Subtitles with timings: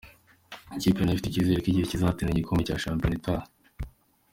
[0.75, 3.45] Ikipe nayo ifite icyizere ko igiye guhatanira igikombe cya shampiyona itaha.